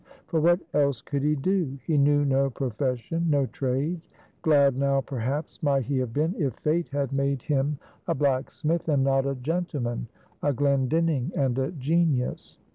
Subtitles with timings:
[0.25, 1.77] For what else could he do?
[1.85, 4.01] He knew no profession, no trade.
[4.41, 7.77] Glad now perhaps might he have been, if Fate had made him
[8.07, 10.07] a blacksmith, and not a gentleman,
[10.41, 12.57] a Glendinning, and a genius.